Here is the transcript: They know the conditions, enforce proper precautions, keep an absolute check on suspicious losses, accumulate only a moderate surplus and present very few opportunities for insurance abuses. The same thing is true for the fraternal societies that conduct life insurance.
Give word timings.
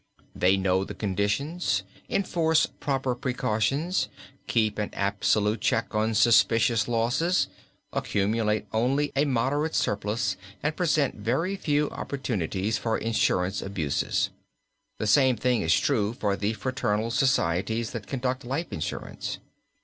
They 0.35 0.57
know 0.57 0.83
the 0.83 0.95
conditions, 0.95 1.83
enforce 2.09 2.65
proper 2.65 3.13
precautions, 3.13 4.09
keep 4.47 4.79
an 4.79 4.89
absolute 4.93 5.61
check 5.61 5.93
on 5.93 6.15
suspicious 6.15 6.87
losses, 6.87 7.49
accumulate 7.93 8.65
only 8.73 9.11
a 9.15 9.25
moderate 9.25 9.75
surplus 9.75 10.37
and 10.63 10.75
present 10.75 11.17
very 11.17 11.55
few 11.55 11.87
opportunities 11.91 12.79
for 12.79 12.97
insurance 12.97 13.61
abuses. 13.61 14.31
The 14.97 15.05
same 15.05 15.35
thing 15.35 15.61
is 15.61 15.79
true 15.79 16.13
for 16.13 16.35
the 16.35 16.53
fraternal 16.53 17.11
societies 17.11 17.91
that 17.91 18.07
conduct 18.07 18.43
life 18.43 18.73
insurance. 18.73 19.37